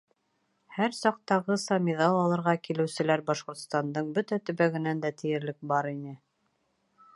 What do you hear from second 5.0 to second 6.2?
дә тиерлек бар ине.